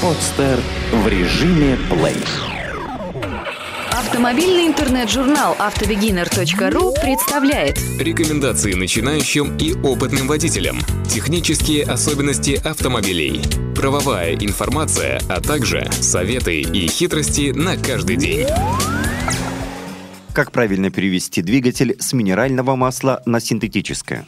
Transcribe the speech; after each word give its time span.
Подстер 0.00 0.60
в 0.92 1.08
режиме 1.08 1.76
плей. 1.90 2.14
Автомобильный 3.90 4.68
интернет-журнал 4.68 5.56
автобегинер.ру 5.58 6.94
представляет 7.02 7.78
Рекомендации 7.98 8.74
начинающим 8.74 9.56
и 9.56 9.74
опытным 9.74 10.28
водителям. 10.28 10.78
Технические 11.08 11.82
особенности 11.82 12.60
автомобилей. 12.64 13.42
Правовая 13.74 14.36
информация, 14.36 15.20
а 15.28 15.40
также 15.40 15.90
советы 15.90 16.60
и 16.60 16.86
хитрости 16.86 17.50
на 17.50 17.76
каждый 17.76 18.16
день. 18.16 18.46
Как 20.32 20.52
правильно 20.52 20.90
перевести 20.92 21.42
двигатель 21.42 21.96
с 21.98 22.12
минерального 22.12 22.76
масла 22.76 23.20
на 23.26 23.40
синтетическое? 23.40 24.26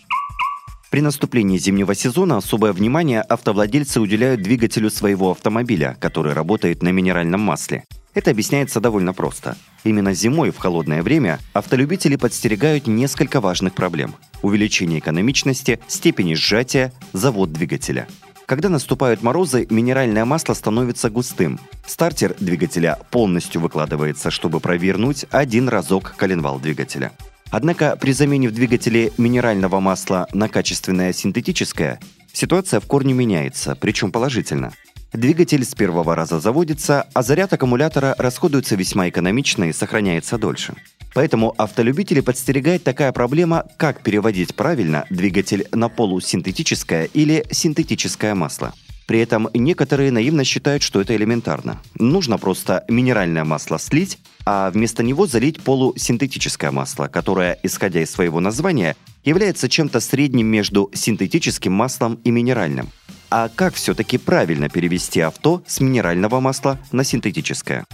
При 0.91 1.03
наступлении 1.03 1.57
зимнего 1.57 1.95
сезона 1.95 2.37
особое 2.37 2.73
внимание 2.73 3.21
автовладельцы 3.23 4.01
уделяют 4.01 4.43
двигателю 4.43 4.91
своего 4.91 5.31
автомобиля, 5.31 5.97
который 6.01 6.33
работает 6.33 6.83
на 6.83 6.89
минеральном 6.89 7.41
масле. 7.41 7.85
Это 8.13 8.33
объясняется 8.33 8.81
довольно 8.81 9.15
просто. 9.15 9.57
Именно 9.85 10.15
зимой 10.15 10.51
в 10.51 10.59
холодное 10.59 11.05
время 11.05 11.39
автолюбители 11.53 12.17
подстерегают 12.17 12.89
несколько 12.89 13.41
важных 13.41 13.75
проблем. 13.75 14.17
Увеличение 14.43 14.99
экономичности, 14.99 15.79
степени 15.87 16.35
сжатия, 16.35 16.93
завод 17.13 17.53
двигателя. 17.53 18.09
Когда 18.47 18.69
наступают 18.69 19.23
морозы, 19.23 19.69
минеральное 19.71 20.25
масло 20.25 20.55
становится 20.55 21.09
густым. 21.09 21.61
Стартер 21.87 22.35
двигателя 22.41 22.99
полностью 23.13 23.61
выкладывается, 23.61 24.33
чтобы 24.33 24.59
провернуть 24.59 25.25
один 25.31 25.69
разок 25.69 26.15
коленвал 26.17 26.59
двигателя. 26.59 27.13
Однако 27.51 27.97
при 28.01 28.13
замене 28.13 28.49
в 28.49 28.53
двигателе 28.53 29.13
минерального 29.19 29.81
масла 29.81 30.29
на 30.33 30.49
качественное 30.49 31.13
синтетическое 31.13 32.01
ситуация 32.33 32.81
в 32.81 32.87
корне 32.87 33.13
меняется, 33.13 33.77
причем 33.81 34.13
положительно. 34.13 34.73
Двигатель 35.13 35.65
с 35.65 35.75
первого 35.75 36.15
раза 36.15 36.39
заводится, 36.39 37.09
а 37.13 37.23
заряд 37.23 37.53
аккумулятора 37.53 38.15
расходуется 38.17 38.77
весьма 38.77 39.09
экономично 39.09 39.65
и 39.65 39.73
сохраняется 39.73 40.39
дольше. 40.39 40.75
Поэтому 41.13 41.53
автолюбители 41.59 42.21
подстерегает 42.21 42.85
такая 42.85 43.11
проблема, 43.11 43.67
как 43.77 44.03
переводить 44.03 44.55
правильно 44.55 45.07
двигатель 45.11 45.67
на 45.73 45.89
полусинтетическое 45.89 47.07
или 47.13 47.45
синтетическое 47.51 48.37
масло. 48.37 48.73
При 49.11 49.19
этом 49.19 49.49
некоторые 49.55 50.13
наивно 50.13 50.45
считают, 50.45 50.85
что 50.85 51.01
это 51.01 51.17
элементарно. 51.17 51.81
Нужно 51.99 52.39
просто 52.39 52.85
минеральное 52.87 53.43
масло 53.43 53.77
слить, 53.77 54.19
а 54.47 54.71
вместо 54.71 55.03
него 55.03 55.27
залить 55.27 55.61
полусинтетическое 55.61 56.71
масло, 56.71 57.09
которое, 57.09 57.59
исходя 57.65 58.03
из 58.03 58.13
своего 58.13 58.39
названия, 58.39 58.95
является 59.25 59.69
чем-то 59.69 59.99
средним 59.99 60.47
между 60.47 60.93
синтетическим 60.95 61.73
маслом 61.73 62.21
и 62.23 62.31
минеральным. 62.31 62.89
А 63.31 63.49
как 63.53 63.75
все-таки 63.75 64.17
правильно 64.17 64.69
перевести 64.69 65.19
авто 65.19 65.65
с 65.67 65.81
минерального 65.81 66.39
масла 66.39 66.79
на 66.93 67.03
синтетическое? 67.03 67.87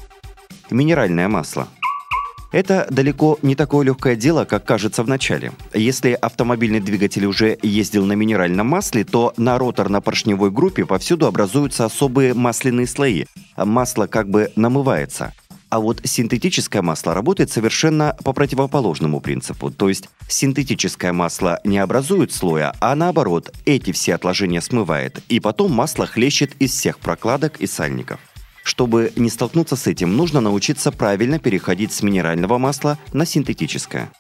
Минеральное 0.68 1.28
масло– 1.28 1.66
это 2.56 2.86
далеко 2.90 3.38
не 3.42 3.54
такое 3.54 3.84
легкое 3.84 4.16
дело, 4.16 4.46
как 4.46 4.64
кажется 4.64 5.02
в 5.02 5.08
начале. 5.08 5.52
Если 5.74 6.12
автомобильный 6.12 6.80
двигатель 6.80 7.26
уже 7.26 7.58
ездил 7.62 8.06
на 8.06 8.14
минеральном 8.14 8.66
масле, 8.66 9.04
то 9.04 9.34
на 9.36 9.58
роторно-поршневой 9.58 10.50
группе 10.50 10.86
повсюду 10.86 11.26
образуются 11.26 11.84
особые 11.84 12.32
масляные 12.32 12.86
слои. 12.86 13.26
Масло 13.58 14.06
как 14.06 14.30
бы 14.30 14.50
намывается. 14.56 15.34
А 15.68 15.80
вот 15.80 16.00
синтетическое 16.04 16.80
масло 16.80 17.12
работает 17.12 17.50
совершенно 17.50 18.16
по 18.24 18.32
противоположному 18.32 19.20
принципу. 19.20 19.70
То 19.70 19.90
есть 19.90 20.08
синтетическое 20.26 21.12
масло 21.12 21.60
не 21.62 21.76
образует 21.76 22.32
слоя, 22.32 22.72
а 22.80 22.94
наоборот, 22.94 23.52
эти 23.66 23.92
все 23.92 24.14
отложения 24.14 24.62
смывает. 24.62 25.20
И 25.28 25.40
потом 25.40 25.72
масло 25.72 26.06
хлещет 26.06 26.52
из 26.58 26.70
всех 26.70 26.98
прокладок 27.00 27.60
и 27.60 27.66
сальников. 27.66 28.20
Чтобы 28.66 29.12
не 29.14 29.30
столкнуться 29.30 29.76
с 29.76 29.86
этим, 29.86 30.16
нужно 30.16 30.40
научиться 30.40 30.90
правильно 30.90 31.38
переходить 31.38 31.92
с 31.92 32.02
минерального 32.02 32.58
масла 32.58 32.98
на 33.12 33.24
синтетическое. 33.24 34.10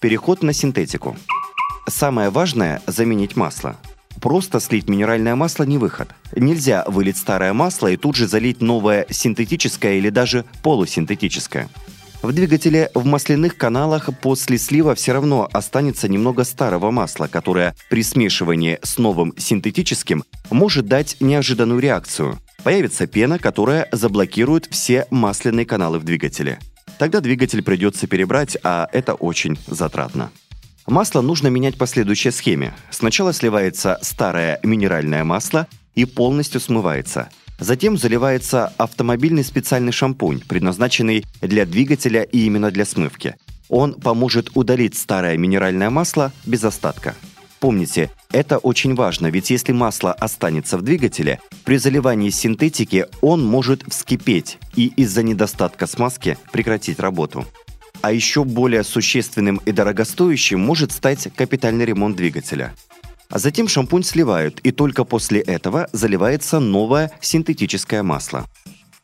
Переход 0.00 0.42
на 0.42 0.52
синтетику. 0.52 1.16
Самое 1.88 2.28
важное– 2.28 2.82
заменить 2.86 3.36
масло. 3.36 3.78
Просто 4.20 4.60
слить 4.60 4.86
минеральное 4.86 5.34
масло 5.34 5.64
не 5.64 5.78
выход. 5.78 6.10
Нельзя 6.36 6.84
вылить 6.86 7.16
старое 7.16 7.54
масло 7.54 7.86
и 7.86 7.96
тут 7.96 8.16
же 8.16 8.28
залить 8.28 8.60
новое 8.60 9.06
синтетическое 9.08 9.94
или 9.94 10.10
даже 10.10 10.44
полусинтетическое. 10.62 11.70
В 12.20 12.32
двигателе 12.32 12.90
в 12.94 13.06
масляных 13.06 13.56
каналах 13.56 14.10
после 14.20 14.58
слива 14.58 14.94
все 14.94 15.12
равно 15.14 15.48
останется 15.54 16.06
немного 16.06 16.44
старого 16.44 16.90
масла, 16.90 17.28
которое 17.28 17.74
при 17.88 18.02
смешивании 18.02 18.78
с 18.82 18.98
новым 18.98 19.32
синтетическим 19.38 20.22
может 20.50 20.86
дать 20.86 21.16
неожиданную 21.20 21.80
реакцию. 21.80 22.38
Появится 22.62 23.06
пена, 23.06 23.38
которая 23.38 23.88
заблокирует 23.92 24.66
все 24.70 25.06
масляные 25.10 25.66
каналы 25.66 25.98
в 25.98 26.04
двигателе. 26.04 26.58
Тогда 26.98 27.20
двигатель 27.20 27.62
придется 27.62 28.06
перебрать, 28.06 28.56
а 28.62 28.88
это 28.92 29.14
очень 29.14 29.58
затратно. 29.66 30.30
Масло 30.86 31.20
нужно 31.20 31.48
менять 31.48 31.76
по 31.76 31.86
следующей 31.86 32.30
схеме. 32.30 32.72
Сначала 32.90 33.32
сливается 33.32 33.98
старое 34.02 34.60
минеральное 34.62 35.24
масло 35.24 35.66
и 35.94 36.04
полностью 36.04 36.60
смывается. 36.60 37.28
Затем 37.58 37.96
заливается 37.96 38.72
автомобильный 38.76 39.42
специальный 39.42 39.92
шампунь, 39.92 40.40
предназначенный 40.46 41.24
для 41.40 41.66
двигателя 41.66 42.22
и 42.22 42.40
именно 42.40 42.70
для 42.70 42.84
смывки. 42.84 43.34
Он 43.68 43.94
поможет 43.94 44.50
удалить 44.54 44.96
старое 44.96 45.36
минеральное 45.36 45.90
масло 45.90 46.32
без 46.44 46.62
остатка. 46.64 47.14
Помните, 47.60 48.10
это 48.30 48.58
очень 48.58 48.94
важно, 48.94 49.28
ведь 49.28 49.50
если 49.50 49.72
масло 49.72 50.12
останется 50.12 50.76
в 50.76 50.82
двигателе, 50.82 51.40
при 51.64 51.78
заливании 51.78 52.30
синтетики 52.30 53.06
он 53.22 53.44
может 53.44 53.82
вскипеть 53.88 54.58
и 54.74 54.88
из-за 54.96 55.22
недостатка 55.22 55.86
смазки 55.86 56.36
прекратить 56.52 57.00
работу. 57.00 57.46
А 58.02 58.12
еще 58.12 58.44
более 58.44 58.84
существенным 58.84 59.56
и 59.64 59.72
дорогостоящим 59.72 60.60
может 60.60 60.92
стать 60.92 61.28
капитальный 61.34 61.86
ремонт 61.86 62.16
двигателя. 62.16 62.74
А 63.28 63.38
затем 63.38 63.68
шампунь 63.68 64.04
сливают, 64.04 64.60
и 64.60 64.70
только 64.70 65.04
после 65.04 65.40
этого 65.40 65.88
заливается 65.92 66.60
новое 66.60 67.10
синтетическое 67.20 68.02
масло. 68.02 68.46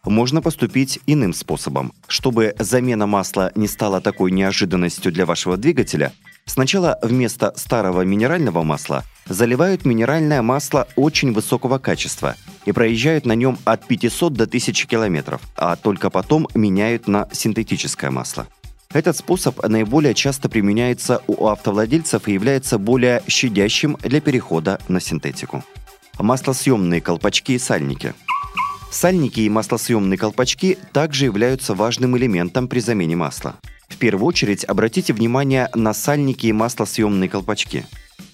Можно 0.04 0.42
поступить 0.42 1.00
иным 1.06 1.32
способом. 1.32 1.92
Чтобы 2.06 2.54
замена 2.58 3.06
масла 3.06 3.52
не 3.54 3.66
стала 3.66 4.00
такой 4.00 4.30
неожиданностью 4.30 5.12
для 5.12 5.26
вашего 5.26 5.56
двигателя, 5.56 6.12
Сначала 6.46 6.98
вместо 7.02 7.52
старого 7.56 8.02
минерального 8.02 8.62
масла 8.62 9.04
заливают 9.26 9.84
минеральное 9.84 10.42
масло 10.42 10.88
очень 10.96 11.32
высокого 11.32 11.78
качества 11.78 12.36
и 12.66 12.72
проезжают 12.72 13.26
на 13.26 13.34
нем 13.34 13.58
от 13.64 13.86
500 13.86 14.32
до 14.32 14.44
1000 14.44 14.86
километров, 14.86 15.40
а 15.56 15.76
только 15.76 16.10
потом 16.10 16.48
меняют 16.54 17.08
на 17.08 17.28
синтетическое 17.32 18.10
масло. 18.10 18.46
Этот 18.92 19.16
способ 19.16 19.66
наиболее 19.66 20.14
часто 20.14 20.48
применяется 20.48 21.22
у 21.26 21.46
автовладельцев 21.46 22.28
и 22.28 22.32
является 22.32 22.78
более 22.78 23.22
щадящим 23.26 23.96
для 24.02 24.20
перехода 24.20 24.78
на 24.88 25.00
синтетику. 25.00 25.64
Маслосъемные 26.18 27.00
колпачки 27.00 27.54
и 27.54 27.58
сальники. 27.58 28.14
Сальники 28.90 29.40
и 29.40 29.48
маслосъемные 29.48 30.18
колпачки 30.18 30.76
также 30.92 31.24
являются 31.24 31.74
важным 31.74 32.18
элементом 32.18 32.68
при 32.68 32.80
замене 32.80 33.16
масла. 33.16 33.56
В 33.92 33.98
первую 33.98 34.26
очередь 34.26 34.64
обратите 34.64 35.12
внимание 35.12 35.68
на 35.74 35.92
сальники 35.92 36.46
и 36.46 36.52
маслосъемные 36.52 37.28
колпачки. 37.28 37.84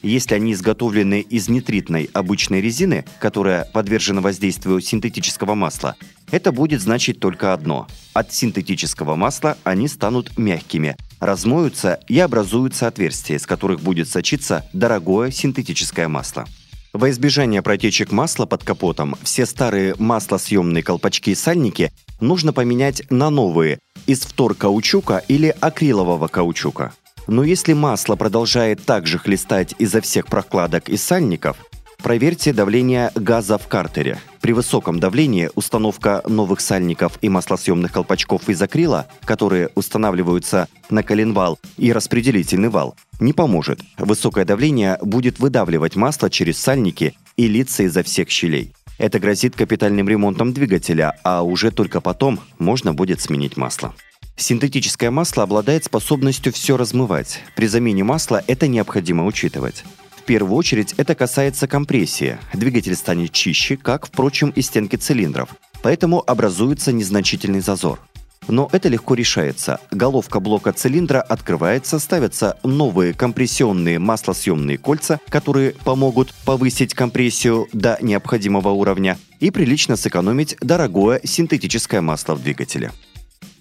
Если 0.02 0.34
они 0.34 0.52
изготовлены 0.52 1.20
из 1.20 1.48
нитритной 1.48 2.08
обычной 2.12 2.60
резины, 2.60 3.04
которая 3.18 3.64
подвержена 3.64 4.20
воздействию 4.20 4.80
синтетического 4.80 5.54
масла, 5.54 5.96
это 6.30 6.52
будет 6.52 6.80
значить 6.80 7.18
только 7.18 7.52
одно. 7.52 7.88
От 8.14 8.32
синтетического 8.32 9.16
масла 9.16 9.58
они 9.64 9.88
станут 9.88 10.38
мягкими, 10.38 10.96
размоются 11.18 11.98
и 12.06 12.18
образуются 12.20 12.86
отверстия, 12.86 13.36
из 13.36 13.46
которых 13.46 13.80
будет 13.80 14.08
сочиться 14.08 14.64
дорогое 14.72 15.32
синтетическое 15.32 16.06
масло. 16.06 16.46
Во 16.92 17.10
избежание 17.10 17.62
протечек 17.62 18.12
масла 18.12 18.46
под 18.46 18.64
капотом 18.64 19.16
все 19.22 19.44
старые 19.44 19.94
маслосъемные 19.98 20.82
колпачки 20.82 21.32
и 21.32 21.34
сальники 21.34 21.92
нужно 22.20 22.52
поменять 22.52 23.02
на 23.10 23.30
новые 23.30 23.78
из 24.08 24.22
вторкаучука 24.22 25.22
или 25.28 25.54
акрилового 25.60 26.26
каучука. 26.26 26.92
Но 27.28 27.44
если 27.44 27.74
масло 27.74 28.16
продолжает 28.16 28.84
также 28.84 29.18
хлестать 29.18 29.74
изо 29.78 30.00
всех 30.00 30.26
прокладок 30.26 30.88
и 30.88 30.96
сальников, 30.96 31.58
проверьте 32.02 32.54
давление 32.54 33.12
газа 33.14 33.58
в 33.58 33.68
картере. 33.68 34.18
При 34.40 34.52
высоком 34.52 34.98
давлении 34.98 35.50
установка 35.54 36.22
новых 36.26 36.60
сальников 36.60 37.18
и 37.20 37.28
маслосъемных 37.28 37.92
колпачков 37.92 38.48
из 38.48 38.62
акрила, 38.62 39.06
которые 39.24 39.68
устанавливаются 39.74 40.68
на 40.88 41.02
коленвал 41.02 41.58
и 41.76 41.92
распределительный 41.92 42.70
вал, 42.70 42.96
не 43.20 43.34
поможет. 43.34 43.80
Высокое 43.98 44.46
давление 44.46 44.96
будет 45.02 45.38
выдавливать 45.38 45.96
масло 45.96 46.30
через 46.30 46.56
сальники 46.58 47.14
и 47.36 47.46
литься 47.46 47.82
изо 47.82 48.02
всех 48.02 48.30
щелей. 48.30 48.72
Это 48.98 49.20
грозит 49.20 49.54
капитальным 49.54 50.08
ремонтом 50.08 50.52
двигателя, 50.52 51.16
а 51.22 51.42
уже 51.42 51.70
только 51.70 52.00
потом 52.00 52.40
можно 52.58 52.92
будет 52.92 53.20
сменить 53.20 53.56
масло. 53.56 53.94
Синтетическое 54.36 55.10
масло 55.10 55.44
обладает 55.44 55.84
способностью 55.84 56.52
все 56.52 56.76
размывать. 56.76 57.40
При 57.56 57.66
замене 57.66 58.04
масла 58.04 58.42
это 58.46 58.68
необходимо 58.68 59.24
учитывать. 59.24 59.84
В 60.16 60.22
первую 60.22 60.56
очередь 60.56 60.94
это 60.96 61.14
касается 61.14 61.66
компрессии. 61.66 62.38
Двигатель 62.52 62.94
станет 62.94 63.32
чище, 63.32 63.76
как, 63.76 64.06
впрочем, 64.06 64.50
и 64.50 64.62
стенки 64.62 64.96
цилиндров. 64.96 65.54
Поэтому 65.82 66.22
образуется 66.26 66.92
незначительный 66.92 67.60
зазор. 67.60 68.00
Но 68.48 68.68
это 68.72 68.88
легко 68.88 69.14
решается. 69.14 69.78
Головка 69.90 70.40
блока 70.40 70.72
цилиндра 70.72 71.20
открывается, 71.20 71.98
ставятся 71.98 72.56
новые 72.64 73.12
компрессионные 73.12 73.98
маслосъемные 73.98 74.78
кольца, 74.78 75.20
которые 75.28 75.72
помогут 75.84 76.34
повысить 76.44 76.94
компрессию 76.94 77.68
до 77.72 77.98
необходимого 78.00 78.70
уровня 78.70 79.18
и 79.38 79.50
прилично 79.50 79.96
сэкономить 79.96 80.56
дорогое 80.60 81.20
синтетическое 81.22 82.00
масло 82.00 82.34
в 82.34 82.42
двигателе. 82.42 82.92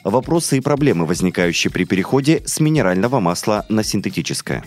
Вопросы 0.03 0.57
и 0.57 0.61
проблемы, 0.61 1.05
возникающие 1.05 1.69
при 1.69 1.83
переходе 1.83 2.41
с 2.45 2.61
минерального 2.61 3.19
масла 3.19 3.65
на 3.67 3.83
синтетическое. 3.83 4.63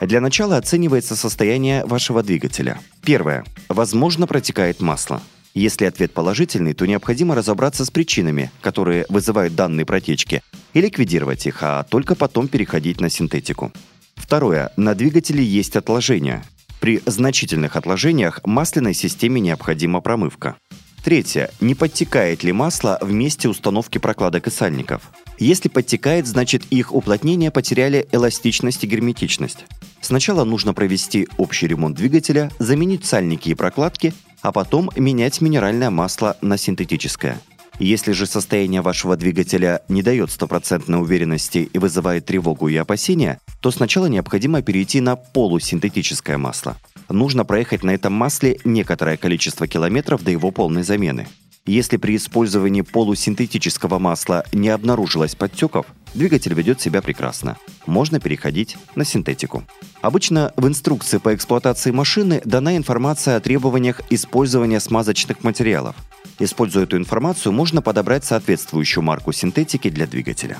Для 0.00 0.20
начала 0.20 0.56
оценивается 0.56 1.14
состояние 1.14 1.84
вашего 1.84 2.22
двигателя. 2.22 2.80
Первое. 3.04 3.44
Возможно, 3.68 4.26
протекает 4.26 4.80
масло. 4.80 5.20
Если 5.54 5.84
ответ 5.84 6.12
положительный, 6.12 6.72
то 6.72 6.86
необходимо 6.86 7.34
разобраться 7.34 7.84
с 7.84 7.90
причинами, 7.90 8.50
которые 8.60 9.04
вызывают 9.08 9.54
данные 9.54 9.84
протечки, 9.84 10.42
и 10.72 10.80
ликвидировать 10.80 11.46
их, 11.46 11.58
а 11.62 11.84
только 11.84 12.14
потом 12.14 12.48
переходить 12.48 13.00
на 13.00 13.10
синтетику. 13.10 13.72
Второе. 14.14 14.72
На 14.76 14.94
двигателе 14.94 15.44
есть 15.44 15.76
отложения. 15.76 16.42
При 16.80 17.02
значительных 17.06 17.76
отложениях 17.76 18.40
масляной 18.44 18.94
системе 18.94 19.40
необходима 19.40 20.00
промывка. 20.00 20.56
Третье. 21.04 21.50
Не 21.60 21.74
подтекает 21.74 22.44
ли 22.44 22.52
масло 22.52 22.96
в 23.00 23.12
месте 23.12 23.48
установки 23.48 23.98
прокладок 23.98 24.46
и 24.46 24.50
сальников? 24.50 25.10
Если 25.38 25.68
подтекает, 25.68 26.26
значит 26.26 26.62
их 26.70 26.94
уплотнения 26.94 27.50
потеряли 27.50 28.06
эластичность 28.12 28.84
и 28.84 28.86
герметичность. 28.86 29.64
Сначала 30.00 30.44
нужно 30.44 30.74
провести 30.74 31.28
общий 31.36 31.66
ремонт 31.66 31.96
двигателя, 31.96 32.50
заменить 32.58 33.04
сальники 33.04 33.50
и 33.50 33.54
прокладки, 33.54 34.14
а 34.42 34.52
потом 34.52 34.90
менять 34.96 35.40
минеральное 35.40 35.90
масло 35.90 36.36
на 36.42 36.56
синтетическое. 36.56 37.40
Если 37.78 38.12
же 38.12 38.26
состояние 38.26 38.82
вашего 38.82 39.16
двигателя 39.16 39.82
не 39.88 40.02
дает 40.02 40.30
стопроцентной 40.30 41.00
уверенности 41.00 41.70
и 41.72 41.78
вызывает 41.78 42.26
тревогу 42.26 42.68
и 42.68 42.76
опасения, 42.76 43.40
то 43.60 43.70
сначала 43.70 44.06
необходимо 44.06 44.62
перейти 44.62 45.00
на 45.00 45.16
полусинтетическое 45.16 46.36
масло. 46.38 46.76
Нужно 47.08 47.44
проехать 47.44 47.82
на 47.82 47.90
этом 47.90 48.12
масле 48.12 48.58
некоторое 48.64 49.16
количество 49.16 49.66
километров 49.66 50.22
до 50.22 50.30
его 50.30 50.50
полной 50.50 50.82
замены. 50.82 51.26
Если 51.64 51.96
при 51.96 52.16
использовании 52.16 52.82
полусинтетического 52.82 53.98
масла 53.98 54.44
не 54.52 54.68
обнаружилось 54.68 55.34
подтеков, 55.34 55.86
двигатель 56.14 56.54
ведет 56.54 56.80
себя 56.80 57.02
прекрасно. 57.02 57.56
Можно 57.86 58.20
переходить 58.20 58.76
на 58.94 59.04
синтетику. 59.04 59.64
Обычно 60.00 60.52
в 60.56 60.66
инструкции 60.66 61.18
по 61.18 61.34
эксплуатации 61.34 61.90
машины 61.90 62.42
дана 62.44 62.76
информация 62.76 63.36
о 63.36 63.40
требованиях 63.40 64.00
использования 64.10 64.80
смазочных 64.80 65.44
материалов. 65.44 65.96
Используя 66.38 66.84
эту 66.84 66.96
информацию, 66.96 67.52
можно 67.52 67.82
подобрать 67.82 68.24
соответствующую 68.24 69.04
марку 69.04 69.32
синтетики 69.32 69.90
для 69.90 70.06
двигателя. 70.06 70.58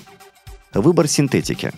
Выбор 0.74 1.08
синтетики. 1.08 1.72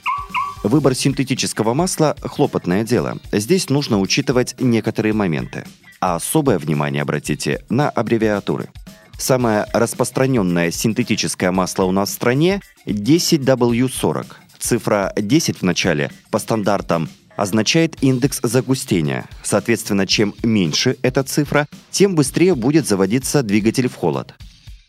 Выбор 0.62 0.94
синтетического 0.94 1.74
масла– 1.74 2.16
хлопотное 2.22 2.84
дело. 2.84 3.18
Здесь 3.32 3.68
нужно 3.68 4.00
учитывать 4.00 4.54
некоторые 4.58 5.12
моменты. 5.12 5.64
А 6.00 6.16
особое 6.16 6.58
внимание 6.58 7.02
обратите 7.02 7.64
на 7.68 7.90
аббревиатуры– 7.90 8.68
Самое 9.18 9.66
распространенное 9.72 10.70
синтетическое 10.70 11.50
масло 11.50 11.84
у 11.84 11.92
нас 11.92 12.10
в 12.10 12.12
стране 12.12 12.60
10W40. 12.86 14.26
Цифра 14.58 15.12
10 15.16 15.58
в 15.58 15.62
начале 15.62 16.10
по 16.30 16.38
стандартам 16.38 17.08
означает 17.36 18.02
индекс 18.02 18.40
загустения. 18.42 19.26
Соответственно, 19.42 20.06
чем 20.06 20.34
меньше 20.42 20.96
эта 21.02 21.22
цифра, 21.22 21.66
тем 21.90 22.14
быстрее 22.14 22.54
будет 22.54 22.86
заводиться 22.86 23.42
двигатель 23.42 23.88
в 23.88 23.94
холод. 23.94 24.34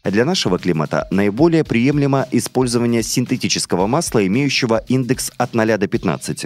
Для 0.04 0.24
нашего 0.24 0.60
климата 0.60 1.08
наиболее 1.10 1.64
приемлемо 1.64 2.28
использование 2.32 3.02
синтетического 3.02 3.88
масла, 3.88 4.26
имеющего 4.28 4.84
индекс 4.88 5.32
от 5.38 5.56
0 5.56 5.78
до 5.78 5.88
15. 5.88 6.46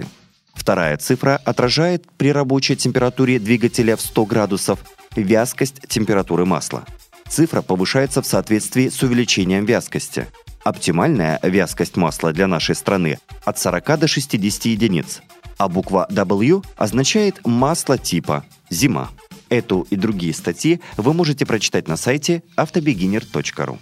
Вторая 0.54 0.96
цифра 0.96 1.40
отражает 1.44 2.06
при 2.16 2.32
рабочей 2.32 2.76
температуре 2.76 3.38
двигателя 3.38 3.96
в 3.96 4.00
100 4.00 4.24
градусов 4.24 4.80
вязкость 5.14 5.80
температуры 5.88 6.46
масла. 6.46 6.84
Цифра 7.30 7.62
повышается 7.62 8.22
в 8.22 8.26
соответствии 8.26 8.88
с 8.88 9.02
увеличением 9.02 9.64
вязкости. 9.64 10.26
Оптимальная 10.64 11.38
вязкость 11.42 11.96
масла 11.96 12.32
для 12.32 12.48
нашей 12.48 12.74
страны 12.74 13.18
от 13.44 13.58
40 13.58 14.00
до 14.00 14.08
60 14.08 14.64
единиц, 14.66 15.22
а 15.56 15.68
буква 15.68 16.06
W 16.10 16.64
означает 16.76 17.46
масло 17.46 17.96
типа 17.96 18.44
«зима». 18.68 19.10
Эту 19.48 19.86
и 19.90 19.96
другие 19.96 20.34
статьи 20.34 20.80
вы 20.96 21.14
можете 21.14 21.46
прочитать 21.46 21.88
на 21.88 21.96
сайте 21.96 22.42
автобегинер.ру. 22.56 23.78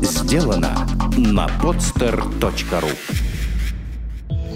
Сделано 0.00 0.86
на 1.16 1.46
podster.ru 1.62 2.92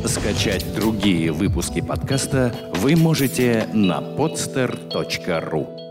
Скачать 0.07 0.75
другие 0.75 1.33
выпуски 1.33 1.81
подкаста 1.81 2.55
вы 2.77 2.95
можете 2.95 3.69
на 3.73 4.01
podster.ru 4.01 5.88